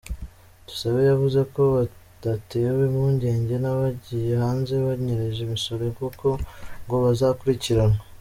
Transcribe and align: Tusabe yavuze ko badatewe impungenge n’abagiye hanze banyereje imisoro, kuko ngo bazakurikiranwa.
Tusabe 0.67 1.01
yavuze 1.11 1.39
ko 1.53 1.61
badatewe 1.75 2.81
impungenge 2.89 3.55
n’abagiye 3.59 4.33
hanze 4.43 4.73
banyereje 4.85 5.39
imisoro, 5.47 5.83
kuko 5.99 6.27
ngo 6.83 6.95
bazakurikiranwa. 7.05 7.99